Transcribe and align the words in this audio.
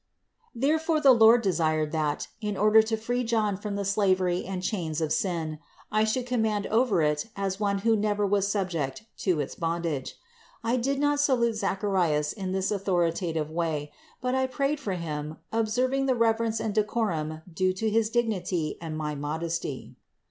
Therefore 0.55 0.99
the 0.99 1.11
Lord 1.11 1.43
desired 1.43 1.91
that, 1.91 2.27
in 2.41 2.57
order 2.57 2.81
to 2.81 2.97
free 2.97 3.23
John 3.23 3.55
from 3.55 3.75
the 3.75 3.85
slavery 3.85 4.45
and 4.45 4.63
chains 4.63 4.99
of 4.99 5.13
sin, 5.13 5.59
I 5.91 6.05
should 6.05 6.25
command 6.25 6.65
over 6.71 7.03
it 7.03 7.27
as 7.35 7.59
one 7.59 7.77
who 7.85 7.95
never 7.95 8.25
was 8.25 8.47
subject 8.47 9.03
to 9.17 9.39
its 9.39 9.53
bondage. 9.53 10.17
I 10.63 10.77
did 10.77 10.97
not 10.97 11.19
salute 11.19 11.53
Zacharias 11.57 12.33
in 12.33 12.51
this 12.51 12.71
authoritative 12.71 13.51
way, 13.51 13.91
but 14.21 14.33
I 14.33 14.47
prayed 14.47 14.79
for 14.79 14.93
him, 14.93 15.37
observing 15.51 16.07
the 16.07 16.15
reverence 16.15 16.59
and 16.59 16.73
decorum 16.73 17.43
due 17.53 17.71
to 17.73 17.87
his 17.87 18.09
dignity 18.09 18.79
and 18.81 18.97
my 18.97 19.13
modesty. 19.13 19.97